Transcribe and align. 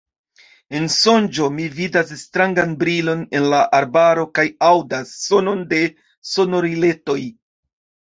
En 0.77 0.85
sonĝo 0.91 1.49
mi 1.57 1.65
vidas 1.79 2.13
strangan 2.21 2.73
brilon 2.83 3.21
en 3.39 3.45
la 3.55 3.59
arbaro 3.81 4.23
kaj 4.39 4.45
aŭdas 4.69 5.13
sonon 5.27 5.61
de 5.75 5.83
sonoriletoj. 6.31 7.19